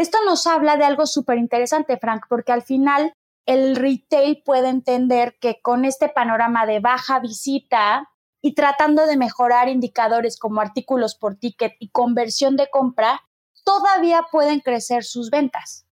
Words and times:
Esto 0.00 0.16
nos 0.24 0.46
habla 0.46 0.78
de 0.78 0.84
algo 0.84 1.04
súper 1.04 1.36
interesante, 1.36 1.98
Frank, 1.98 2.24
porque 2.26 2.52
al 2.52 2.62
final 2.62 3.12
el 3.44 3.76
retail 3.76 4.42
puede 4.42 4.70
entender 4.70 5.36
que 5.38 5.60
con 5.60 5.84
este 5.84 6.08
panorama 6.08 6.64
de 6.64 6.80
baja 6.80 7.20
visita 7.20 8.08
y 8.40 8.54
tratando 8.54 9.04
de 9.04 9.18
mejorar 9.18 9.68
indicadores 9.68 10.38
como 10.38 10.62
artículos 10.62 11.16
por 11.16 11.36
ticket 11.36 11.74
y 11.80 11.90
conversión 11.90 12.56
de 12.56 12.68
compra, 12.70 13.20
todavía 13.62 14.24
pueden 14.32 14.60
crecer 14.60 15.04
sus 15.04 15.28
ventas. 15.28 15.84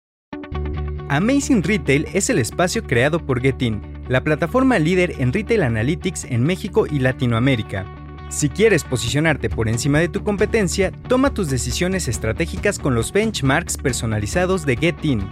Amazing 1.09 1.65
Retail 1.65 2.07
es 2.15 2.31
el 2.31 2.39
espacio 2.39 2.85
creado 2.85 3.27
por 3.27 3.41
Getin, 3.41 4.05
la 4.09 4.23
plataforma 4.23 4.79
líder 4.79 5.21
en 5.21 5.33
retail 5.33 5.65
analytics 5.65 6.23
en 6.27 6.45
México 6.45 6.87
y 6.87 7.01
Latinoamérica. 7.01 8.06
Si 8.29 8.49
quieres 8.49 8.83
posicionarte 8.83 9.49
por 9.49 9.69
encima 9.69 10.01
de 10.01 10.09
tu 10.09 10.25
competencia, 10.25 10.91
toma 11.09 11.33
tus 11.33 11.49
decisiones 11.49 12.09
estratégicas 12.09 12.79
con 12.79 12.95
los 12.95 13.13
benchmarks 13.13 13.77
personalizados 13.77 14.67
de 14.67 14.77
Getin. 14.77 15.23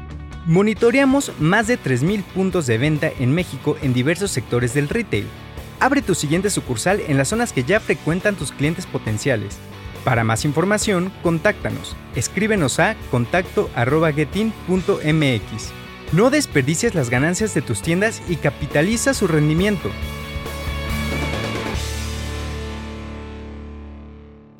Monitoreamos 0.46 1.32
más 1.40 1.66
de 1.66 1.78
3.000 1.78 2.22
puntos 2.22 2.66
de 2.66 2.78
venta 2.78 3.10
en 3.18 3.32
México 3.32 3.76
en 3.82 3.94
diversos 3.94 4.30
sectores 4.30 4.74
del 4.74 4.88
retail. 4.88 5.26
Abre 5.80 6.02
tu 6.02 6.14
siguiente 6.14 6.50
sucursal 6.50 7.00
en 7.08 7.18
las 7.18 7.28
zonas 7.28 7.52
que 7.52 7.64
ya 7.64 7.80
frecuentan 7.80 8.36
tus 8.36 8.52
clientes 8.52 8.86
potenciales. 8.86 9.58
Para 10.04 10.22
más 10.22 10.44
información, 10.44 11.12
contáctanos. 11.22 11.96
Escríbenos 12.14 12.78
a 12.78 12.94
contacto.getin.mx. 13.10 15.72
No 16.12 16.30
desperdicies 16.30 16.94
las 16.94 17.10
ganancias 17.10 17.54
de 17.54 17.62
tus 17.62 17.82
tiendas 17.82 18.22
y 18.28 18.36
capitaliza 18.36 19.14
su 19.14 19.26
rendimiento. 19.26 19.90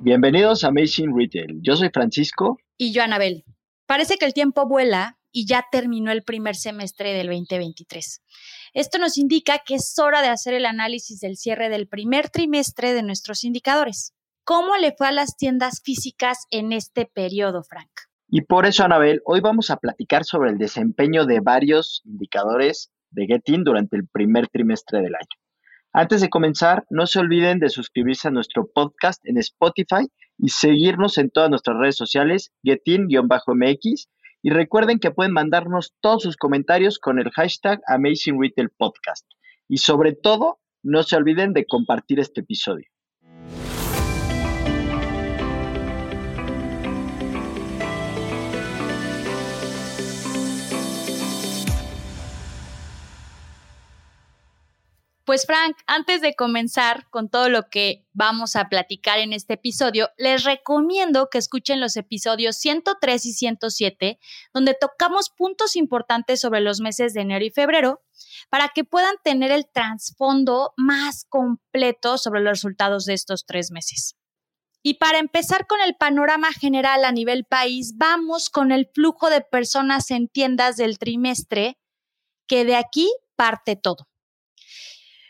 Bienvenidos 0.05 0.65
a 0.65 0.69
Amazing 0.69 1.17
Retail. 1.17 1.61
Yo 1.63 1.77
soy 1.77 1.89
Francisco. 1.89 2.59
Y 2.77 2.93
yo, 2.93 3.03
Anabel. 3.03 3.43
Parece 3.87 4.19
que 4.19 4.27
el 4.27 4.35
tiempo 4.35 4.69
vuela 4.69 5.17
y 5.33 5.47
ya 5.47 5.65
terminó 5.73 6.13
el 6.13 6.23
primer 6.23 6.57
semestre 6.57 7.15
del 7.15 7.29
2023. 7.29 8.21
Esto 8.75 8.99
nos 8.99 9.17
indica 9.17 9.63
que 9.65 9.77
es 9.77 9.99
hora 9.99 10.21
de 10.21 10.29
hacer 10.29 10.53
el 10.53 10.67
análisis 10.67 11.21
del 11.21 11.39
cierre 11.39 11.71
del 11.71 11.89
primer 11.89 12.29
trimestre 12.29 12.93
de 12.93 13.03
nuestros 13.03 13.45
indicadores. 13.45 14.13
¿Cómo 14.45 14.77
le 14.77 14.93
fue 14.93 15.07
a 15.07 15.13
las 15.13 15.39
tiendas 15.39 15.81
físicas 15.83 16.49
en 16.51 16.73
este 16.73 17.07
periodo, 17.07 17.63
Frank? 17.63 17.89
Y 18.29 18.43
por 18.43 18.67
eso, 18.67 18.85
Anabel, 18.85 19.23
hoy 19.25 19.41
vamos 19.41 19.71
a 19.71 19.79
platicar 19.79 20.27
sobre 20.27 20.51
el 20.51 20.59
desempeño 20.59 21.25
de 21.25 21.41
varios 21.41 22.03
indicadores 22.05 22.91
de 23.09 23.25
Getin 23.25 23.65
durante 23.65 23.97
el 23.97 24.07
primer 24.07 24.49
trimestre 24.49 24.99
del 24.99 25.15
año. 25.15 25.44
Antes 25.97 26.21
de 26.21 26.29
comenzar, 26.29 26.85
no 26.91 27.07
se 27.07 27.21
olviden 27.21 27.61
de 27.61 27.69
suscribirse 27.69 28.27
a 28.27 28.33
nuestro 28.33 28.67
podcast 28.67 29.25
en 29.29 29.39
Spotify 29.39 30.09
y 30.37 30.49
seguirnos 30.49 31.19
en 31.19 31.31
todas 31.31 31.49
nuestras 31.49 31.77
redes 31.79 31.95
sociales, 31.95 32.53
Getin-MX, 32.65 34.09
y 34.43 34.51
recuerden 34.51 34.99
que 34.99 35.13
pueden 35.13 35.33
mandarnos 35.33 35.95
todos 36.01 36.25
sus 36.25 36.37
comentarios 36.37 36.99
con 36.99 37.21
el 37.21 37.31
hashtag 37.31 37.81
Amazing. 37.87 38.41
Y 39.69 39.77
sobre 39.77 40.15
todo, 40.15 40.59
no 40.83 41.05
se 41.05 41.15
olviden 41.15 41.53
de 41.53 41.65
compartir 41.65 42.19
este 42.19 42.41
episodio. 42.41 42.89
Pues 55.25 55.47
Frank, 55.47 55.79
antes 55.87 56.21
de 56.21 56.35
comenzar 56.35 57.09
con 57.09 57.31
todo 57.31 57.49
lo 57.49 57.71
que 57.71 58.07
vamos 58.13 58.57
a 58.57 58.69
platicar 58.69 59.19
en 59.19 59.33
este 59.33 59.55
episodio, 59.55 60.11
les 60.19 60.45
recomiendo 60.45 61.31
que 61.31 61.39
escuchen 61.39 61.81
los 61.81 61.97
episodios 61.97 62.57
103 62.57 63.25
y 63.25 63.33
107, 63.33 64.19
donde 64.53 64.77
tocamos 64.79 65.31
puntos 65.31 65.77
importantes 65.77 66.43
sobre 66.43 66.61
los 66.61 66.81
meses 66.81 67.15
de 67.15 67.23
enero 67.23 67.43
y 67.43 67.51
febrero, 67.51 68.03
para 68.51 68.69
que 68.69 68.85
puedan 68.85 69.15
tener 69.25 69.51
el 69.51 69.67
trasfondo 69.67 70.75
más 70.77 71.25
completo 71.31 72.19
sobre 72.19 72.43
los 72.43 72.59
resultados 72.59 73.07
de 73.07 73.15
estos 73.15 73.47
tres 73.47 73.71
meses. 73.71 74.17
Y 74.83 74.99
para 74.99 75.19
empezar 75.19 75.67
con 75.67 75.81
el 75.81 75.97
panorama 75.97 76.53
general 76.53 77.03
a 77.07 77.13
nivel 77.13 77.47
país, 77.47 77.95
vamos 77.97 78.51
con 78.51 78.73
el 78.73 78.91
flujo 78.93 79.31
de 79.31 79.41
personas 79.41 80.11
en 80.11 80.29
tiendas 80.29 80.77
del 80.77 80.99
trimestre, 80.99 81.79
que 82.47 82.67
de 82.67 82.77
aquí 82.77 83.11
parte 83.37 83.75
todo. 83.77 84.07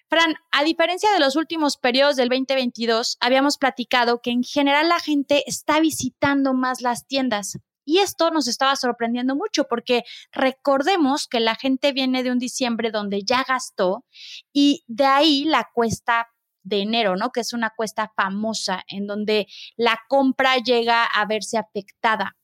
Fran, 0.08 0.34
a 0.52 0.62
diferencia 0.64 1.10
de 1.12 1.18
los 1.18 1.34
últimos 1.36 1.76
periodos 1.76 2.16
del 2.16 2.28
2022, 2.28 3.16
habíamos 3.20 3.58
platicado 3.58 4.20
que 4.20 4.30
en 4.30 4.42
general 4.42 4.88
la 4.88 5.00
gente 5.00 5.42
está 5.46 5.80
visitando 5.80 6.54
más 6.54 6.82
las 6.82 7.06
tiendas. 7.06 7.58
Y 7.86 7.98
esto 7.98 8.30
nos 8.30 8.48
estaba 8.48 8.76
sorprendiendo 8.76 9.34
mucho 9.34 9.64
porque 9.64 10.04
recordemos 10.32 11.26
que 11.28 11.40
la 11.40 11.54
gente 11.54 11.92
viene 11.92 12.22
de 12.22 12.30
un 12.30 12.38
diciembre 12.38 12.90
donde 12.90 13.22
ya 13.24 13.44
gastó 13.46 14.04
y 14.52 14.84
de 14.86 15.04
ahí 15.04 15.44
la 15.44 15.68
cuesta 15.72 16.28
de 16.62 16.80
enero, 16.80 17.16
¿no? 17.16 17.30
Que 17.30 17.40
es 17.40 17.52
una 17.52 17.70
cuesta 17.70 18.10
famosa 18.16 18.82
en 18.88 19.06
donde 19.06 19.46
la 19.76 20.00
compra 20.08 20.56
llega 20.56 21.04
a 21.04 21.26
verse 21.26 21.58
afectada. 21.58 22.36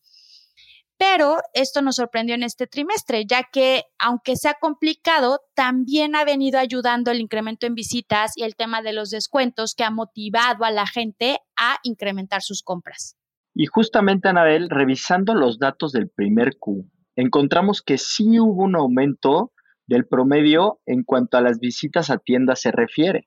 Pero 1.00 1.38
esto 1.54 1.80
nos 1.80 1.96
sorprendió 1.96 2.34
en 2.34 2.42
este 2.42 2.66
trimestre, 2.66 3.24
ya 3.24 3.48
que 3.50 3.84
aunque 3.98 4.36
sea 4.36 4.58
complicado, 4.60 5.40
también 5.54 6.14
ha 6.14 6.26
venido 6.26 6.58
ayudando 6.58 7.10
el 7.10 7.22
incremento 7.22 7.66
en 7.66 7.74
visitas 7.74 8.32
y 8.36 8.42
el 8.42 8.54
tema 8.54 8.82
de 8.82 8.92
los 8.92 9.08
descuentos 9.08 9.74
que 9.74 9.82
ha 9.82 9.90
motivado 9.90 10.62
a 10.62 10.70
la 10.70 10.86
gente 10.86 11.38
a 11.56 11.78
incrementar 11.84 12.42
sus 12.42 12.62
compras. 12.62 13.16
Y 13.54 13.64
justamente, 13.64 14.28
Anabel, 14.28 14.68
revisando 14.68 15.34
los 15.34 15.58
datos 15.58 15.92
del 15.92 16.10
primer 16.10 16.58
Q, 16.58 16.84
encontramos 17.16 17.80
que 17.80 17.96
sí 17.96 18.38
hubo 18.38 18.64
un 18.64 18.76
aumento 18.76 19.54
del 19.86 20.06
promedio 20.06 20.82
en 20.84 21.02
cuanto 21.02 21.38
a 21.38 21.40
las 21.40 21.60
visitas 21.60 22.10
a 22.10 22.18
tiendas 22.18 22.60
se 22.60 22.72
refiere, 22.72 23.26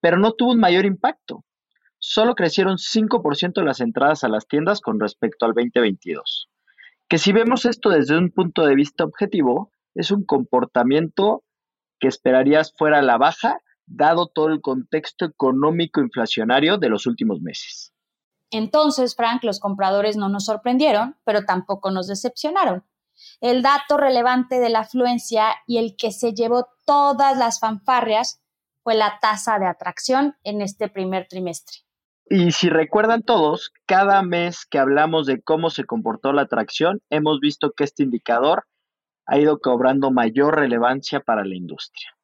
pero 0.00 0.16
no 0.18 0.32
tuvo 0.32 0.52
un 0.52 0.60
mayor 0.60 0.86
impacto. 0.86 1.44
Solo 1.98 2.34
crecieron 2.34 2.78
5% 2.78 3.62
las 3.62 3.80
entradas 3.80 4.24
a 4.24 4.30
las 4.30 4.46
tiendas 4.48 4.80
con 4.80 4.98
respecto 4.98 5.44
al 5.44 5.52
2022 5.52 6.48
que 7.12 7.18
si 7.18 7.30
vemos 7.30 7.66
esto 7.66 7.90
desde 7.90 8.16
un 8.16 8.30
punto 8.30 8.64
de 8.64 8.74
vista 8.74 9.04
objetivo, 9.04 9.70
es 9.94 10.10
un 10.10 10.24
comportamiento 10.24 11.44
que 12.00 12.08
esperarías 12.08 12.72
fuera 12.74 13.02
la 13.02 13.18
baja, 13.18 13.58
dado 13.84 14.28
todo 14.28 14.46
el 14.48 14.62
contexto 14.62 15.26
económico 15.26 16.00
inflacionario 16.00 16.78
de 16.78 16.88
los 16.88 17.06
últimos 17.06 17.42
meses. 17.42 17.92
Entonces, 18.50 19.14
Frank, 19.14 19.44
los 19.44 19.60
compradores 19.60 20.16
no 20.16 20.30
nos 20.30 20.46
sorprendieron, 20.46 21.18
pero 21.22 21.44
tampoco 21.44 21.90
nos 21.90 22.06
decepcionaron. 22.06 22.82
El 23.42 23.60
dato 23.60 23.98
relevante 23.98 24.58
de 24.58 24.70
la 24.70 24.80
afluencia 24.80 25.54
y 25.66 25.76
el 25.76 25.96
que 25.98 26.12
se 26.12 26.32
llevó 26.32 26.68
todas 26.86 27.36
las 27.36 27.60
fanfarrias 27.60 28.40
fue 28.82 28.94
la 28.94 29.18
tasa 29.20 29.58
de 29.58 29.66
atracción 29.66 30.38
en 30.44 30.62
este 30.62 30.88
primer 30.88 31.28
trimestre. 31.28 31.76
Y 32.34 32.52
si 32.52 32.70
recuerdan 32.70 33.24
todos, 33.24 33.74
cada 33.84 34.22
mes 34.22 34.64
que 34.64 34.78
hablamos 34.78 35.26
de 35.26 35.42
cómo 35.42 35.68
se 35.68 35.84
comportó 35.84 36.32
la 36.32 36.40
atracción, 36.40 37.02
hemos 37.10 37.40
visto 37.40 37.72
que 37.72 37.84
este 37.84 38.04
indicador 38.04 38.64
ha 39.26 39.38
ido 39.38 39.60
cobrando 39.60 40.10
mayor 40.10 40.58
relevancia 40.58 41.20
para 41.20 41.44
la 41.44 41.54
industria. 41.54 42.16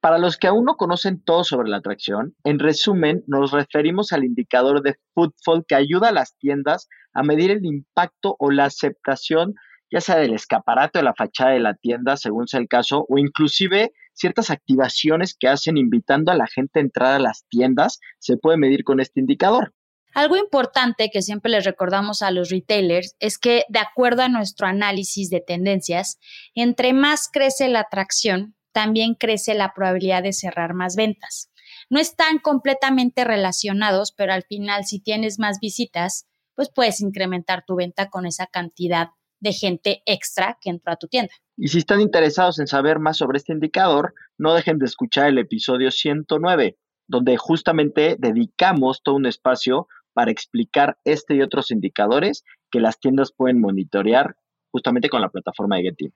Para 0.00 0.18
los 0.18 0.36
que 0.36 0.46
aún 0.46 0.66
no 0.66 0.76
conocen 0.76 1.20
todo 1.20 1.42
sobre 1.42 1.68
la 1.68 1.78
atracción, 1.78 2.36
en 2.44 2.60
resumen, 2.60 3.24
nos 3.26 3.50
referimos 3.50 4.12
al 4.12 4.22
indicador 4.22 4.82
de 4.82 5.00
footfall 5.14 5.64
que 5.66 5.74
ayuda 5.74 6.10
a 6.10 6.12
las 6.12 6.36
tiendas 6.36 6.88
a 7.12 7.24
medir 7.24 7.50
el 7.50 7.64
impacto 7.64 8.36
o 8.38 8.52
la 8.52 8.66
aceptación, 8.66 9.56
ya 9.90 10.00
sea 10.00 10.14
del 10.14 10.34
escaparate 10.34 11.00
o 11.00 11.02
la 11.02 11.14
fachada 11.14 11.50
de 11.50 11.58
la 11.58 11.74
tienda, 11.74 12.16
según 12.16 12.46
sea 12.46 12.60
el 12.60 12.68
caso, 12.68 13.04
o 13.08 13.18
inclusive 13.18 13.90
ciertas 14.16 14.50
activaciones 14.50 15.36
que 15.38 15.48
hacen 15.48 15.76
invitando 15.76 16.32
a 16.32 16.36
la 16.36 16.46
gente 16.46 16.80
a 16.80 16.82
entrar 16.82 17.12
a 17.12 17.18
las 17.18 17.44
tiendas, 17.48 18.00
se 18.18 18.36
puede 18.36 18.56
medir 18.56 18.82
con 18.82 19.00
este 19.00 19.20
indicador. 19.20 19.74
Algo 20.14 20.36
importante 20.36 21.10
que 21.12 21.20
siempre 21.20 21.50
les 21.50 21.66
recordamos 21.66 22.22
a 22.22 22.30
los 22.30 22.48
retailers 22.48 23.14
es 23.20 23.36
que, 23.36 23.64
de 23.68 23.80
acuerdo 23.80 24.22
a 24.22 24.30
nuestro 24.30 24.66
análisis 24.66 25.28
de 25.28 25.42
tendencias, 25.46 26.18
entre 26.54 26.94
más 26.94 27.28
crece 27.30 27.68
la 27.68 27.80
atracción, 27.80 28.56
también 28.72 29.14
crece 29.14 29.52
la 29.52 29.74
probabilidad 29.74 30.22
de 30.22 30.32
cerrar 30.32 30.72
más 30.72 30.96
ventas. 30.96 31.50
No 31.90 32.00
están 32.00 32.38
completamente 32.38 33.24
relacionados, 33.24 34.12
pero 34.16 34.32
al 34.32 34.44
final, 34.44 34.86
si 34.86 35.00
tienes 35.00 35.38
más 35.38 35.60
visitas, 35.60 36.26
pues 36.54 36.70
puedes 36.74 37.02
incrementar 37.02 37.64
tu 37.66 37.76
venta 37.76 38.08
con 38.08 38.24
esa 38.24 38.46
cantidad 38.46 39.08
de 39.46 39.52
gente 39.52 40.02
extra 40.06 40.58
que 40.60 40.70
entró 40.70 40.92
a 40.92 40.96
tu 40.96 41.06
tienda. 41.06 41.32
Y 41.56 41.68
si 41.68 41.78
están 41.78 42.00
interesados 42.00 42.58
en 42.58 42.66
saber 42.66 42.98
más 42.98 43.16
sobre 43.16 43.38
este 43.38 43.52
indicador, 43.52 44.12
no 44.36 44.54
dejen 44.54 44.78
de 44.78 44.86
escuchar 44.86 45.28
el 45.28 45.38
episodio 45.38 45.90
109, 45.90 46.76
donde 47.06 47.36
justamente 47.36 48.16
dedicamos 48.18 49.02
todo 49.02 49.14
un 49.14 49.26
espacio 49.26 49.86
para 50.12 50.30
explicar 50.30 50.98
este 51.04 51.36
y 51.36 51.42
otros 51.42 51.70
indicadores 51.70 52.44
que 52.70 52.80
las 52.80 52.98
tiendas 52.98 53.32
pueden 53.32 53.60
monitorear 53.60 54.34
justamente 54.72 55.08
con 55.08 55.20
la 55.20 55.30
plataforma 55.30 55.76
de 55.76 55.82
Getty. 55.82 56.12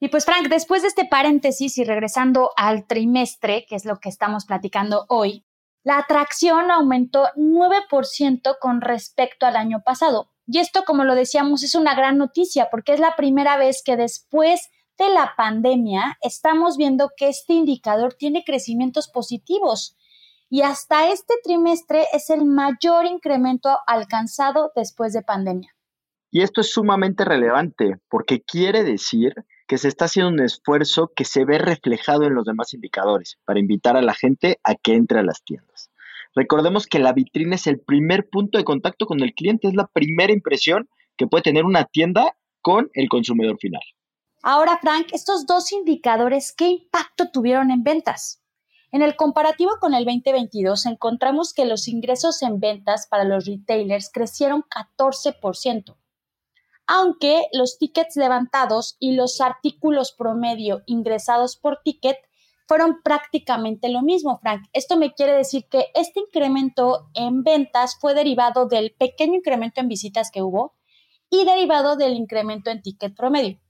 Y 0.00 0.08
pues 0.08 0.24
Frank, 0.24 0.48
después 0.48 0.82
de 0.82 0.88
este 0.88 1.04
paréntesis 1.04 1.78
y 1.78 1.84
regresando 1.84 2.50
al 2.56 2.86
trimestre, 2.86 3.66
que 3.68 3.76
es 3.76 3.84
lo 3.84 3.98
que 3.98 4.08
estamos 4.08 4.46
platicando 4.46 5.04
hoy, 5.08 5.44
la 5.84 5.98
atracción 5.98 6.70
aumentó 6.70 7.28
9% 7.36 8.56
con 8.60 8.80
respecto 8.80 9.46
al 9.46 9.56
año 9.56 9.82
pasado, 9.84 10.31
Y 10.52 10.58
esto, 10.58 10.82
como 10.86 11.04
lo 11.04 11.14
decíamos, 11.14 11.62
es 11.62 11.74
una 11.74 11.94
gran 11.94 12.18
noticia 12.18 12.68
porque 12.70 12.92
es 12.92 13.00
la 13.00 13.16
primera 13.16 13.56
vez 13.56 13.82
que 13.82 13.96
después 13.96 14.68
de 14.98 15.08
la 15.08 15.32
pandemia 15.34 16.18
estamos 16.20 16.76
viendo 16.76 17.10
que 17.16 17.30
este 17.30 17.54
indicador 17.54 18.12
tiene 18.12 18.44
crecimientos 18.44 19.08
positivos 19.08 19.96
y 20.50 20.60
hasta 20.60 21.10
este 21.10 21.36
trimestre 21.42 22.04
es 22.12 22.28
el 22.28 22.44
mayor 22.44 23.06
incremento 23.06 23.78
alcanzado 23.86 24.72
después 24.76 25.14
de 25.14 25.22
pandemia. 25.22 25.74
Y 26.30 26.42
esto 26.42 26.60
es 26.60 26.70
sumamente 26.70 27.24
relevante 27.24 27.96
porque 28.10 28.42
quiere 28.42 28.84
decir 28.84 29.32
que 29.66 29.78
se 29.78 29.88
está 29.88 30.04
haciendo 30.04 30.32
un 30.32 30.40
esfuerzo 30.40 31.12
que 31.16 31.24
se 31.24 31.46
ve 31.46 31.56
reflejado 31.56 32.24
en 32.24 32.34
los 32.34 32.44
demás 32.44 32.74
indicadores 32.74 33.38
para 33.46 33.58
invitar 33.58 33.96
a 33.96 34.02
la 34.02 34.12
gente 34.12 34.60
a 34.64 34.74
que 34.74 34.96
entre 34.96 35.20
a 35.20 35.22
las 35.22 35.42
tiendas. 35.42 35.91
Recordemos 36.34 36.86
que 36.86 36.98
la 36.98 37.12
vitrina 37.12 37.56
es 37.56 37.66
el 37.66 37.80
primer 37.80 38.28
punto 38.28 38.58
de 38.58 38.64
contacto 38.64 39.06
con 39.06 39.20
el 39.22 39.34
cliente, 39.34 39.68
es 39.68 39.74
la 39.74 39.86
primera 39.86 40.32
impresión 40.32 40.88
que 41.16 41.26
puede 41.26 41.42
tener 41.42 41.64
una 41.64 41.84
tienda 41.84 42.36
con 42.60 42.90
el 42.94 43.08
consumidor 43.08 43.58
final. 43.58 43.82
Ahora, 44.42 44.78
Frank, 44.80 45.08
estos 45.12 45.46
dos 45.46 45.72
indicadores, 45.72 46.52
¿qué 46.52 46.66
impacto 46.68 47.30
tuvieron 47.30 47.70
en 47.70 47.82
ventas? 47.82 48.42
En 48.90 49.00
el 49.00 49.16
comparativo 49.16 49.70
con 49.80 49.94
el 49.94 50.04
2022 50.04 50.84
encontramos 50.86 51.54
que 51.54 51.64
los 51.64 51.88
ingresos 51.88 52.42
en 52.42 52.60
ventas 52.60 53.06
para 53.06 53.24
los 53.24 53.46
retailers 53.46 54.10
crecieron 54.12 54.64
14%, 54.64 55.96
aunque 56.86 57.46
los 57.52 57.78
tickets 57.78 58.16
levantados 58.16 58.96
y 58.98 59.12
los 59.12 59.40
artículos 59.40 60.12
promedio 60.12 60.82
ingresados 60.86 61.56
por 61.56 61.80
ticket 61.82 62.18
fueron 62.72 63.02
prácticamente 63.02 63.90
lo 63.90 64.00
mismo, 64.00 64.38
Frank. 64.38 64.62
Esto 64.72 64.96
me 64.96 65.12
quiere 65.12 65.34
decir 65.34 65.66
que 65.70 65.88
este 65.94 66.20
incremento 66.20 67.10
en 67.12 67.42
ventas 67.42 67.98
fue 68.00 68.14
derivado 68.14 68.66
del 68.66 68.94
pequeño 68.98 69.34
incremento 69.34 69.82
en 69.82 69.88
visitas 69.88 70.30
que 70.30 70.40
hubo 70.40 70.74
y 71.28 71.44
derivado 71.44 71.96
del 71.96 72.14
incremento 72.14 72.70
en 72.70 72.80
ticket 72.80 73.14
promedio. 73.14 73.60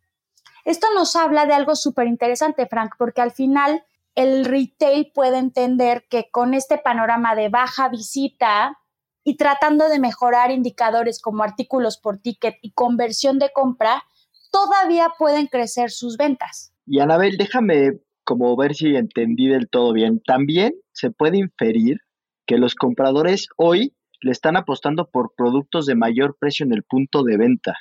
Esto 0.64 0.86
nos 0.94 1.16
habla 1.16 1.46
de 1.46 1.52
algo 1.52 1.74
súper 1.74 2.06
interesante, 2.06 2.68
Frank, 2.68 2.92
porque 2.96 3.20
al 3.20 3.32
final 3.32 3.82
el 4.14 4.44
retail 4.44 5.10
puede 5.12 5.38
entender 5.38 6.04
que 6.08 6.30
con 6.30 6.54
este 6.54 6.78
panorama 6.78 7.34
de 7.34 7.48
baja 7.48 7.88
visita 7.88 8.78
y 9.24 9.36
tratando 9.36 9.88
de 9.88 9.98
mejorar 9.98 10.52
indicadores 10.52 11.20
como 11.20 11.42
artículos 11.42 11.98
por 11.98 12.18
ticket 12.18 12.54
y 12.62 12.70
conversión 12.70 13.40
de 13.40 13.50
compra, 13.52 14.04
todavía 14.52 15.08
pueden 15.18 15.48
crecer 15.48 15.90
sus 15.90 16.16
ventas. 16.16 16.72
Y 16.86 17.00
Anabel, 17.00 17.36
déjame 17.36 18.00
como 18.24 18.56
ver 18.56 18.74
si 18.74 18.96
entendí 18.96 19.48
del 19.48 19.68
todo 19.68 19.92
bien. 19.92 20.20
También 20.24 20.74
se 20.92 21.10
puede 21.10 21.38
inferir 21.38 21.98
que 22.46 22.58
los 22.58 22.74
compradores 22.74 23.48
hoy 23.56 23.94
le 24.20 24.30
están 24.30 24.56
apostando 24.56 25.10
por 25.10 25.34
productos 25.36 25.86
de 25.86 25.94
mayor 25.94 26.36
precio 26.38 26.64
en 26.64 26.72
el 26.72 26.84
punto 26.84 27.24
de 27.24 27.36
venta. 27.36 27.74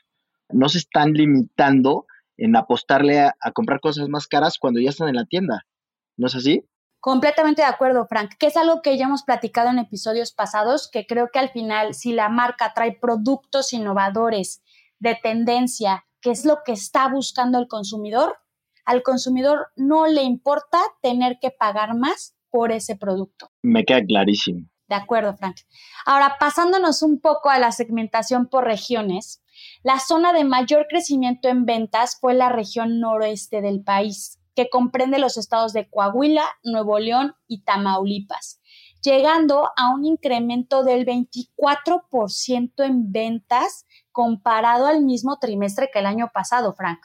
No 0.50 0.70
se 0.70 0.80
están 0.80 1.14
limitando 1.14 2.06
en 2.38 2.56
apostarle 2.56 3.20
a, 3.20 3.36
comprar 3.54 3.80
cosas 3.80 4.10
más 4.10 4.28
caras 4.28 4.58
cuando 4.60 4.80
ya 4.80 4.90
están 4.90 5.10
en 5.10 5.16
la 5.16 5.26
tienda. 5.26 5.66
¿No 6.18 6.28
es 6.28 6.36
así? 6.36 6.66
Completamente 7.00 7.62
de 7.62 7.68
acuerdo, 7.68 8.06
Frank, 8.08 8.32
que 8.40 8.48
es 8.48 8.58
algo 8.58 8.82
que 8.82 8.98
ya 8.98 9.06
hemos 9.06 9.24
platicado 9.24 9.70
en 9.70 9.80
episodios 9.80 10.34
pasados, 10.34 10.90
que 10.92 11.06
creo 11.06 11.30
que 11.32 11.40
al 11.40 11.50
final, 11.50 11.94
si 11.94 12.14
la 12.14 12.30
marca 12.30 12.74
trae 12.74 12.98
productos 13.00 13.74
innovadores 13.74 14.62
de 15.00 15.18
tendencia, 15.22 16.06
que 16.22 16.32
es 16.32 16.46
lo 16.46 16.60
que 16.64 16.74
está 16.74 17.08
buscando 17.08 17.58
el 17.60 17.68
consumidor, 17.68 18.38
al 18.86 19.04
consumidor 19.04 19.68
no 19.76 20.08
le 20.08 20.24
importa 20.24 20.80
tener 21.02 21.38
que 21.40 21.52
pagar 21.52 21.96
más 21.96 22.36
por 22.50 22.72
ese 22.72 22.96
producto. 22.96 23.52
Me 23.62 23.86
queda 23.86 24.04
clarísimo. 24.04 24.68
De 24.88 24.96
acuerdo, 24.96 25.36
Frank. 25.38 25.56
Ahora, 26.06 26.36
pasándonos 26.38 27.02
un 27.02 27.22
poco 27.22 27.50
a 27.50 27.60
la 27.60 27.72
segmentación 27.72 28.48
por 28.48 28.66
regiones, 28.66 29.42
la 29.84 30.00
zona 30.00 30.34
de 30.34 30.44
mayor 30.44 30.88
crecimiento 30.90 31.48
en 31.48 31.66
ventas 31.66 32.18
fue 32.20 32.34
la 32.34 32.50
región 32.50 33.00
noroeste 33.00 33.62
del 33.62 33.84
país, 33.84 34.40
que 34.54 34.70
comprende 34.70 35.18
los 35.18 35.38
estados 35.38 35.72
de 35.72 35.90
Coahuila, 35.90 36.44
Nuevo 36.64 37.00
León 37.00 37.36
y 37.48 37.64
Tamaulipas, 37.64 38.60
llegando 39.02 39.70
a 39.78 39.94
un 39.94 40.04
incremento 40.04 40.84
del 40.84 41.06
24% 41.06 42.84
en 42.84 43.12
ventas 43.14 43.86
comparado 44.12 44.88
al 44.88 45.04
mismo 45.04 45.38
trimestre 45.40 45.90
que 45.92 46.00
el 46.00 46.06
año 46.06 46.32
pasado, 46.34 46.74
Frank. 46.74 47.00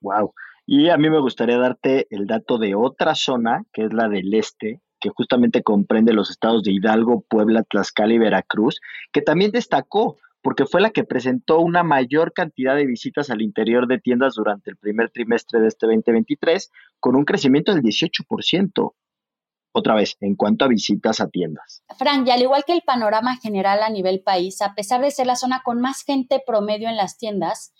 Wow. 0.00 0.32
Y 0.66 0.88
a 0.88 0.96
mí 0.96 1.10
me 1.10 1.20
gustaría 1.20 1.58
darte 1.58 2.06
el 2.10 2.26
dato 2.26 2.58
de 2.58 2.74
otra 2.74 3.14
zona, 3.14 3.64
que 3.72 3.84
es 3.84 3.92
la 3.92 4.08
del 4.08 4.32
este, 4.34 4.80
que 4.98 5.10
justamente 5.10 5.62
comprende 5.62 6.14
los 6.14 6.30
estados 6.30 6.62
de 6.62 6.72
Hidalgo, 6.72 7.24
Puebla, 7.28 7.62
Tlaxcala 7.62 8.14
y 8.14 8.18
Veracruz, 8.18 8.80
que 9.12 9.20
también 9.20 9.50
destacó 9.50 10.16
porque 10.44 10.66
fue 10.66 10.82
la 10.82 10.90
que 10.90 11.04
presentó 11.04 11.60
una 11.60 11.82
mayor 11.82 12.34
cantidad 12.34 12.76
de 12.76 12.84
visitas 12.84 13.30
al 13.30 13.40
interior 13.40 13.86
de 13.86 13.98
tiendas 13.98 14.34
durante 14.34 14.70
el 14.70 14.76
primer 14.76 15.10
trimestre 15.10 15.58
de 15.58 15.68
este 15.68 15.86
2023, 15.86 16.70
con 17.00 17.16
un 17.16 17.24
crecimiento 17.24 17.72
del 17.72 17.82
18%. 17.82 18.92
Otra 19.72 19.94
vez, 19.94 20.18
en 20.20 20.36
cuanto 20.36 20.66
a 20.66 20.68
visitas 20.68 21.20
a 21.20 21.28
tiendas. 21.28 21.82
Frank, 21.98 22.28
y 22.28 22.30
al 22.30 22.42
igual 22.42 22.64
que 22.66 22.74
el 22.74 22.82
panorama 22.82 23.36
general 23.36 23.82
a 23.82 23.88
nivel 23.88 24.22
país, 24.22 24.60
a 24.60 24.74
pesar 24.74 25.00
de 25.00 25.10
ser 25.10 25.26
la 25.26 25.36
zona 25.36 25.62
con 25.64 25.80
más 25.80 26.04
gente 26.04 26.42
promedio 26.46 26.90
en 26.90 26.96
las 26.96 27.16
tiendas, 27.16 27.72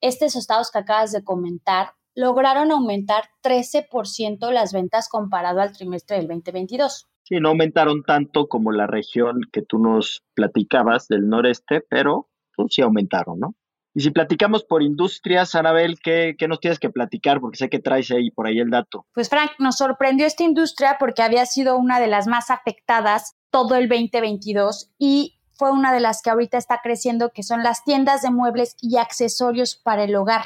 estos 0.00 0.36
estados 0.36 0.70
que 0.70 0.78
acabas 0.78 1.12
de 1.12 1.22
comentar 1.22 1.90
lograron 2.16 2.72
aumentar 2.72 3.24
13% 3.44 4.50
las 4.50 4.72
ventas 4.72 5.08
comparado 5.08 5.60
al 5.60 5.72
trimestre 5.72 6.16
del 6.16 6.26
2022. 6.26 7.06
Sí, 7.22 7.36
no 7.40 7.50
aumentaron 7.50 8.02
tanto 8.02 8.48
como 8.48 8.72
la 8.72 8.86
región 8.86 9.40
que 9.52 9.62
tú 9.62 9.78
nos 9.78 10.24
platicabas 10.34 11.08
del 11.08 11.28
noreste, 11.28 11.82
pero 11.88 12.28
pues, 12.56 12.68
sí 12.70 12.82
aumentaron, 12.82 13.38
¿no? 13.38 13.54
Y 13.94 14.00
si 14.00 14.10
platicamos 14.10 14.64
por 14.64 14.82
industrias, 14.82 15.54
Anabel, 15.54 15.98
¿qué, 16.02 16.34
¿qué, 16.38 16.48
nos 16.48 16.60
tienes 16.60 16.78
que 16.78 16.90
platicar? 16.90 17.40
Porque 17.40 17.56
sé 17.56 17.70
que 17.70 17.78
traes 17.78 18.10
ahí 18.10 18.30
por 18.30 18.46
ahí 18.46 18.58
el 18.58 18.70
dato. 18.70 19.06
Pues 19.14 19.30
Frank, 19.30 19.52
nos 19.58 19.78
sorprendió 19.78 20.26
esta 20.26 20.44
industria 20.44 20.96
porque 20.98 21.22
había 21.22 21.46
sido 21.46 21.78
una 21.78 21.98
de 21.98 22.06
las 22.06 22.26
más 22.26 22.50
afectadas 22.50 23.36
todo 23.50 23.74
el 23.74 23.88
2022 23.88 24.92
y 24.98 25.38
fue 25.54 25.70
una 25.70 25.94
de 25.94 26.00
las 26.00 26.20
que 26.20 26.28
ahorita 26.28 26.58
está 26.58 26.80
creciendo, 26.82 27.30
que 27.34 27.42
son 27.42 27.62
las 27.62 27.84
tiendas 27.84 28.20
de 28.20 28.30
muebles 28.30 28.76
y 28.82 28.98
accesorios 28.98 29.76
para 29.76 30.04
el 30.04 30.14
hogar 30.14 30.44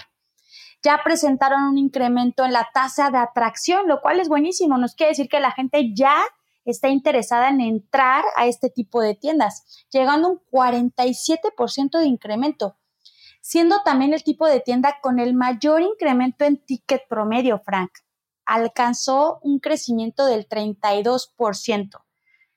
ya 0.82 1.00
presentaron 1.04 1.62
un 1.62 1.78
incremento 1.78 2.44
en 2.44 2.52
la 2.52 2.68
tasa 2.72 3.10
de 3.10 3.18
atracción, 3.18 3.86
lo 3.86 4.00
cual 4.00 4.20
es 4.20 4.28
buenísimo. 4.28 4.78
Nos 4.78 4.94
quiere 4.94 5.10
decir 5.10 5.28
que 5.28 5.40
la 5.40 5.52
gente 5.52 5.92
ya 5.94 6.22
está 6.64 6.88
interesada 6.88 7.48
en 7.48 7.60
entrar 7.60 8.24
a 8.36 8.46
este 8.46 8.70
tipo 8.70 9.00
de 9.00 9.14
tiendas, 9.14 9.84
llegando 9.90 10.28
a 10.28 10.30
un 10.32 10.40
47% 10.50 11.98
de 11.98 12.06
incremento, 12.06 12.76
siendo 13.40 13.82
también 13.82 14.14
el 14.14 14.22
tipo 14.22 14.46
de 14.46 14.60
tienda 14.60 14.98
con 15.02 15.18
el 15.18 15.34
mayor 15.34 15.82
incremento 15.82 16.44
en 16.44 16.58
ticket 16.58 17.06
promedio, 17.08 17.60
Frank. 17.60 17.90
Alcanzó 18.46 19.38
un 19.42 19.58
crecimiento 19.60 20.26
del 20.26 20.48
32%. 20.48 22.04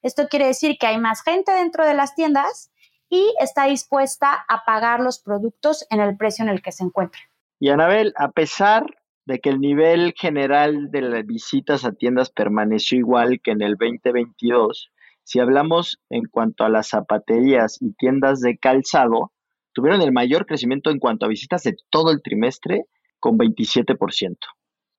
Esto 0.02 0.28
quiere 0.28 0.48
decir 0.48 0.78
que 0.78 0.88
hay 0.88 0.98
más 0.98 1.24
gente 1.24 1.52
dentro 1.52 1.86
de 1.86 1.94
las 1.94 2.16
tiendas 2.16 2.72
y 3.10 3.34
está 3.40 3.66
dispuesta 3.66 4.46
a 4.48 4.66
pagar 4.66 5.00
los 5.00 5.20
productos 5.20 5.86
en 5.90 6.00
el 6.00 6.18
precio 6.18 6.44
en 6.44 6.50
el 6.50 6.62
que 6.62 6.72
se 6.72 6.84
encuentran. 6.84 7.24
Y 7.64 7.70
Anabel, 7.70 8.12
a 8.18 8.30
pesar 8.32 8.86
de 9.26 9.40
que 9.40 9.50
el 9.50 9.62
nivel 9.62 10.14
general 10.18 10.92
de 10.92 11.02
las 11.02 11.26
visitas 11.26 11.86
a 11.86 11.94
tiendas 11.94 12.30
permaneció 12.30 12.98
igual 12.98 13.40
que 13.42 13.52
en 13.52 13.62
el 13.62 13.78
2022, 13.78 14.92
si 15.24 15.40
hablamos 15.40 15.98
en 16.10 16.26
cuanto 16.26 16.66
a 16.66 16.70
las 16.70 16.90
zapaterías 16.90 17.82
y 17.82 17.94
tiendas 17.94 18.42
de 18.42 18.58
calzado, 18.58 19.32
tuvieron 19.72 20.02
el 20.02 20.12
mayor 20.12 20.46
crecimiento 20.46 20.92
en 20.92 21.00
cuanto 21.00 21.26
a 21.26 21.30
visitas 21.30 21.64
de 21.64 21.78
todo 21.90 22.12
el 22.12 22.22
trimestre, 22.22 22.84
con 23.22 23.38
27%. 23.38 24.36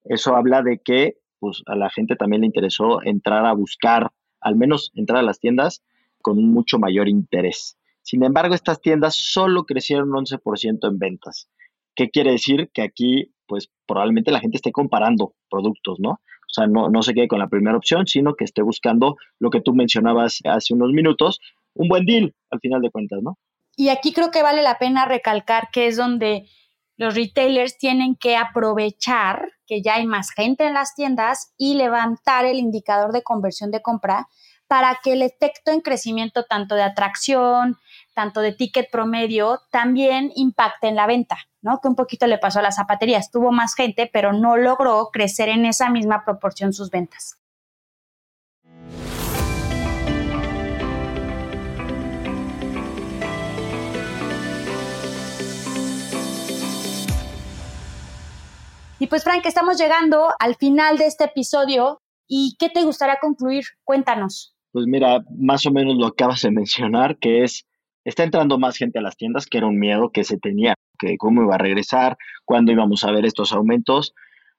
Eso 0.04 0.34
habla 0.34 0.62
de 0.62 0.80
que 0.82 1.18
pues, 1.40 1.60
a 1.66 1.76
la 1.76 1.90
gente 1.90 2.16
también 2.16 2.40
le 2.40 2.46
interesó 2.46 3.02
entrar 3.02 3.44
a 3.44 3.52
buscar, 3.52 4.10
al 4.40 4.56
menos 4.56 4.90
entrar 4.94 5.18
a 5.18 5.22
las 5.22 5.38
tiendas 5.38 5.82
con 6.22 6.42
mucho 6.42 6.78
mayor 6.78 7.10
interés. 7.10 7.76
Sin 8.00 8.24
embargo, 8.24 8.54
estas 8.54 8.80
tiendas 8.80 9.16
solo 9.16 9.64
crecieron 9.64 10.08
11% 10.08 10.88
en 10.88 10.98
ventas. 10.98 11.50
¿Qué 11.94 12.10
quiere 12.10 12.32
decir? 12.32 12.70
Que 12.72 12.82
aquí, 12.82 13.32
pues 13.46 13.70
probablemente 13.86 14.30
la 14.30 14.40
gente 14.40 14.56
esté 14.56 14.72
comparando 14.72 15.34
productos, 15.50 15.98
¿no? 16.00 16.10
O 16.10 16.52
sea, 16.54 16.66
no, 16.66 16.88
no 16.88 17.02
se 17.02 17.14
quede 17.14 17.28
con 17.28 17.38
la 17.38 17.48
primera 17.48 17.76
opción, 17.76 18.06
sino 18.06 18.34
que 18.34 18.44
esté 18.44 18.62
buscando 18.62 19.16
lo 19.38 19.50
que 19.50 19.60
tú 19.60 19.74
mencionabas 19.74 20.40
hace 20.44 20.74
unos 20.74 20.92
minutos, 20.92 21.40
un 21.74 21.88
buen 21.88 22.04
deal 22.04 22.34
al 22.50 22.60
final 22.60 22.80
de 22.80 22.90
cuentas, 22.90 23.20
¿no? 23.22 23.38
Y 23.76 23.88
aquí 23.88 24.12
creo 24.12 24.30
que 24.30 24.42
vale 24.42 24.62
la 24.62 24.78
pena 24.78 25.04
recalcar 25.04 25.68
que 25.72 25.88
es 25.88 25.96
donde 25.96 26.48
los 26.96 27.14
retailers 27.14 27.76
tienen 27.76 28.14
que 28.14 28.36
aprovechar 28.36 29.48
que 29.66 29.82
ya 29.82 29.96
hay 29.96 30.06
más 30.06 30.30
gente 30.30 30.64
en 30.66 30.74
las 30.74 30.94
tiendas 30.94 31.52
y 31.56 31.74
levantar 31.74 32.44
el 32.44 32.58
indicador 32.58 33.12
de 33.12 33.22
conversión 33.22 33.70
de 33.70 33.82
compra 33.82 34.28
para 34.68 34.98
que 35.02 35.12
el 35.12 35.22
efecto 35.22 35.72
en 35.72 35.80
crecimiento 35.80 36.44
tanto 36.44 36.74
de 36.74 36.82
atracción, 36.82 37.76
tanto 38.14 38.40
de 38.40 38.52
ticket 38.52 38.90
promedio, 38.90 39.60
también 39.70 40.30
impacte 40.36 40.88
en 40.88 40.96
la 40.96 41.06
venta, 41.06 41.36
que 41.64 41.88
un 41.88 41.96
poquito 41.96 42.26
le 42.26 42.36
pasó 42.36 42.58
a 42.58 42.62
las 42.62 42.76
zapaterías 42.76 43.30
tuvo 43.30 43.50
más 43.50 43.74
gente, 43.74 44.10
pero 44.12 44.34
no 44.34 44.58
logró 44.58 45.08
crecer 45.10 45.48
en 45.48 45.64
esa 45.64 45.88
misma 45.88 46.22
proporción 46.22 46.74
sus 46.74 46.90
ventas. 46.90 47.38
Y 58.98 59.06
pues 59.06 59.24
Frank, 59.24 59.44
estamos 59.46 59.78
llegando 59.78 60.28
al 60.38 60.56
final 60.56 60.98
de 60.98 61.06
este 61.06 61.24
episodio 61.24 62.02
y 62.28 62.56
¿qué 62.58 62.68
te 62.68 62.82
gustaría 62.84 63.16
concluir? 63.20 63.64
Cuéntanos. 63.84 64.54
Pues 64.70 64.84
mira, 64.86 65.24
más 65.30 65.64
o 65.64 65.70
menos 65.70 65.94
lo 65.96 66.08
acabas 66.08 66.42
de 66.42 66.50
mencionar, 66.50 67.16
que 67.18 67.42
es 67.42 67.64
está 68.04 68.24
entrando 68.24 68.58
más 68.58 68.76
gente 68.76 68.98
a 68.98 69.02
las 69.02 69.16
tiendas, 69.16 69.46
que 69.46 69.58
era 69.58 69.66
un 69.66 69.78
miedo 69.78 70.10
que 70.10 70.24
se 70.24 70.38
tenía, 70.38 70.74
que 70.98 71.16
cómo 71.16 71.42
iba 71.42 71.54
a 71.54 71.58
regresar, 71.58 72.16
cuándo 72.44 72.72
íbamos 72.72 73.04
a 73.04 73.12
ver 73.12 73.24
estos 73.24 73.52
aumentos. 73.52 74.14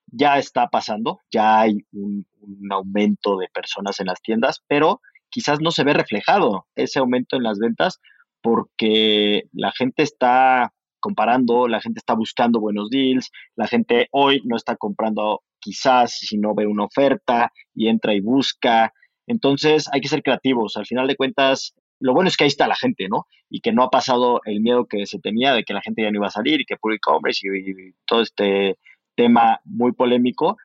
Ya 0.08 0.38
está 0.38 0.68
pasando, 0.68 1.20
ya 1.32 1.62
hay 1.62 1.78
un, 1.92 2.26
un 2.42 2.72
aumento 2.72 3.38
de 3.38 3.48
personas 3.54 4.00
en 4.00 4.08
las 4.08 4.22
tiendas, 4.22 4.64
pero 4.68 5.02
quizás 5.30 5.60
no 5.62 5.72
se 5.72 5.84
ve 5.84 5.94
reflejado 5.94 6.68
ese 6.76 7.00
aumento 7.00 7.36
en 7.36 7.44
las 7.44 7.60
ventas 7.60 8.00
porque 8.42 9.44
la 9.54 9.72
gente 9.72 10.04
está 10.04 10.72
comparando, 11.00 11.68
la 11.68 11.82
gente 11.82 12.00
está 12.00 12.14
buscando 12.14 12.60
buenos 12.60 12.90
deals, 12.90 13.32
la 13.56 13.68
gente 13.68 14.08
hoy 14.12 14.42
no 14.46 14.56
está 14.56 14.76
comprando 14.76 15.42
quizás 15.60 16.18
si 16.20 16.38
no 16.38 16.54
ve 16.54 16.68
una 16.68 16.86
oferta 16.86 17.52
y 17.74 17.90
entra 17.90 18.14
y 18.14 18.22
busca. 18.22 18.94
Entonces 19.28 19.88
hay 19.92 20.02
que 20.02 20.08
ser 20.08 20.22
creativos. 20.22 20.78
Al 20.78 20.86
final 20.86 21.08
de 21.08 21.16
cuentas, 21.16 21.74
lo 22.00 22.14
bueno 22.14 22.28
es 22.28 22.38
que 22.38 22.44
ahí 22.44 22.50
está 22.50 22.68
la 22.68 22.76
gente, 22.76 23.08
¿no? 23.10 23.26
Y 23.50 23.62
que 23.62 23.72
no 23.72 23.84
ha 23.84 23.90
pasado 23.90 24.42
el 24.46 24.62
miedo 24.62 24.86
que 24.86 25.06
se 25.06 25.20
tenía 25.20 25.54
de 25.54 25.64
que 25.64 25.74
la 25.74 25.82
gente 25.82 26.02
ya 26.02 26.12
no 26.12 26.18
iba 26.18 26.28
a 26.28 26.32
salir 26.32 26.62
y 26.62 26.66
que 26.66 26.78
puro 26.78 26.96
e-commerce 26.96 27.48
y, 27.48 27.94
todo 28.06 28.22
este 28.22 28.78
tema 29.16 29.62
muy 29.64 29.94
polémico. 29.94 30.58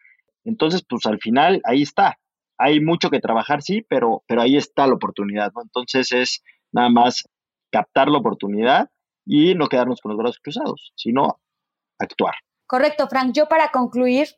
Entonces, 0.44 0.84
pues 0.88 1.06
al 1.06 1.18
final 1.18 1.60
ahí 1.64 1.82
está. 1.82 2.18
Hay 2.58 2.80
mucho 2.80 3.10
que 3.10 3.20
trabajar, 3.20 3.62
sí, 3.62 3.84
pero, 3.88 4.22
pero 4.26 4.42
ahí 4.42 4.56
está 4.56 4.87
la 4.87 4.94
oportunidad, 4.94 5.52
¿no? 5.54 5.62
Entonces 5.62 6.12
es 6.12 6.42
nada 6.72 6.90
más 6.90 7.25
captar 7.70 8.08
la 8.08 8.18
oportunidad 8.18 8.90
y 9.25 9.54
no 9.54 9.68
quedarnos 9.68 10.00
con 10.00 10.10
los 10.10 10.18
brazos 10.18 10.40
cruzados, 10.42 10.92
sino 10.96 11.40
actuar. 11.99 12.34
Correcto, 12.66 13.08
Frank. 13.08 13.32
Yo 13.32 13.49
para 13.49 13.70
concluir, 13.70 14.28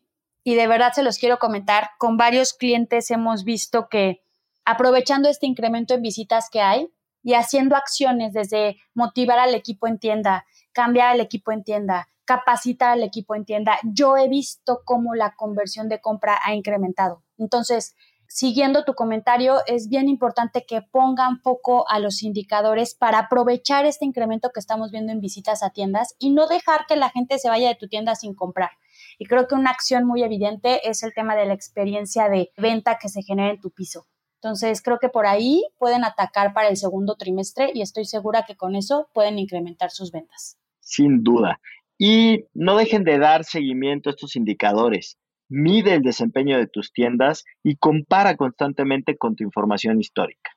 y 0.45 0.55
de 0.55 0.67
verdad 0.67 0.93
se 0.93 1.03
los 1.03 1.19
quiero 1.19 1.39
comentar, 1.39 1.91
con 1.99 2.17
varios 2.17 2.53
clientes 2.53 3.11
hemos 3.11 3.45
visto 3.45 3.89
que 3.91 4.23
aprovechando 4.65 5.29
este 5.29 5.47
incremento 5.47 5.95
en 5.95 6.03
visitas 6.03 6.49
que 6.51 6.61
hay 6.61 6.89
y 7.23 7.35
haciendo 7.35 7.77
acciones 7.77 8.33
desde 8.33 8.77
motivar 8.95 9.39
al 9.39 9.55
equipo 9.55 9.87
en 9.87 9.99
tienda, 9.99 10.45
cambiar 10.73 11.09
al 11.09 11.21
equipo 11.21 11.53
en 11.53 11.63
tienda, 11.63 12.09
capacitar 12.25 12.93
al 12.93 13.03
equipo 13.03 13.35
en 13.35 13.45
tienda, 13.45 13.79
yo 13.83 14.17
he 14.17 14.29
visto 14.29 14.81
cómo 14.85 15.15
la 15.15 15.35
conversión 15.35 15.89
de 15.89 16.01
compra 16.01 16.39
ha 16.45 16.55
incrementado. 16.55 17.23
Entonces, 17.39 17.95
siguiendo 18.27 18.85
tu 18.85 18.95
comentario, 18.95 19.59
es 19.67 19.89
bien 19.89 20.09
importante 20.09 20.65
que 20.67 20.83
pongan 20.83 21.41
foco 21.41 21.89
a 21.89 21.99
los 21.99 22.23
indicadores 22.23 22.95
para 22.95 23.19
aprovechar 23.19 23.85
este 23.85 24.05
incremento 24.05 24.51
que 24.53 24.61
estamos 24.61 24.91
viendo 24.91 25.13
en 25.13 25.21
visitas 25.21 25.63
a 25.63 25.71
tiendas 25.71 26.15
y 26.19 26.31
no 26.31 26.47
dejar 26.47 26.87
que 26.87 26.97
la 26.97 27.11
gente 27.11 27.39
se 27.39 27.49
vaya 27.49 27.69
de 27.69 27.75
tu 27.75 27.89
tienda 27.89 28.15
sin 28.15 28.35
comprar. 28.35 28.71
Y 29.19 29.27
creo 29.27 29.47
que 29.47 29.55
una 29.55 29.71
acción 29.71 30.07
muy 30.07 30.23
evidente 30.23 30.89
es 30.89 31.03
el 31.03 31.13
tema 31.13 31.37
de 31.37 31.47
la 31.47 31.55
experiencia 31.55 32.29
de 32.29 32.51
venta 32.57 32.99
que 32.99 33.09
se 33.09 33.23
genera 33.23 33.51
en 33.51 33.61
tu 33.61 33.71
piso. 33.71 34.07
Entonces, 34.43 34.83
creo 34.83 34.99
que 34.99 35.09
por 35.09 35.27
ahí 35.27 35.65
pueden 35.79 36.05
atacar 36.05 36.53
para 36.53 36.69
el 36.69 36.77
segundo 36.77 37.15
trimestre 37.15 37.71
y 37.73 37.83
estoy 37.83 38.05
segura 38.05 38.45
que 38.47 38.57
con 38.57 38.75
eso 38.75 39.09
pueden 39.15 39.39
incrementar 39.39 39.91
sus 39.91 40.11
ventas. 40.11 40.59
Sin 40.81 41.23
duda. 41.23 41.61
Y 41.97 42.47
no 42.53 42.77
dejen 42.77 43.05
de 43.05 43.19
dar 43.19 43.45
seguimiento 43.45 44.11
a 44.11 44.13
estos 44.13 44.35
indicadores 44.35 45.17
mide 45.53 45.95
el 45.95 46.03
desempeño 46.03 46.57
de 46.57 46.67
tus 46.67 46.93
tiendas 46.95 47.45
y 47.63 47.77
compara 47.77 48.37
constantemente 48.37 49.19
con 49.19 49.37
tu 49.37 49.45
información 49.45 50.01
histórica. 50.01 50.51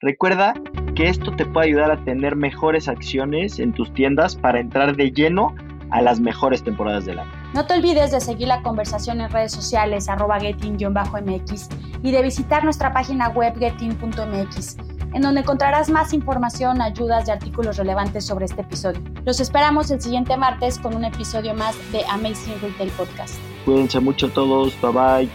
Recuerda 0.00 0.54
que 0.96 1.08
esto 1.08 1.36
te 1.36 1.44
puede 1.44 1.68
ayudar 1.68 1.90
a 1.90 2.02
tener 2.02 2.34
mejores 2.34 2.88
acciones 2.88 3.58
en 3.58 3.74
tus 3.74 3.92
tiendas 3.92 4.36
para 4.36 4.58
entrar 4.58 4.96
de 4.96 5.12
lleno 5.12 5.54
a 5.90 6.00
las 6.00 6.18
mejores 6.18 6.64
temporadas 6.64 7.04
del 7.04 7.18
año. 7.18 7.39
No 7.52 7.66
te 7.66 7.74
olvides 7.74 8.10
de 8.12 8.20
seguir 8.20 8.48
la 8.48 8.62
conversación 8.62 9.20
en 9.20 9.30
redes 9.30 9.52
sociales 9.52 10.08
arroba 10.08 10.38
getting-mx 10.38 11.68
y 12.02 12.10
de 12.10 12.22
visitar 12.22 12.64
nuestra 12.64 12.92
página 12.92 13.28
web 13.28 13.58
getting.mx 13.58 14.76
en 15.12 15.22
donde 15.22 15.40
encontrarás 15.40 15.90
más 15.90 16.12
información, 16.12 16.80
ayudas 16.80 17.26
y 17.28 17.32
artículos 17.32 17.76
relevantes 17.76 18.24
sobre 18.24 18.44
este 18.44 18.60
episodio. 18.60 19.02
Los 19.24 19.40
esperamos 19.40 19.90
el 19.90 20.00
siguiente 20.00 20.36
martes 20.36 20.78
con 20.78 20.94
un 20.94 21.04
episodio 21.04 21.54
más 21.54 21.74
de 21.92 22.04
Amazing 22.06 22.60
Retail 22.60 22.90
Podcast. 22.90 23.34
Cuídense 23.64 24.00
mucho 24.00 24.28
todos, 24.28 24.80
bye 24.80 24.92
bye. 24.92 25.28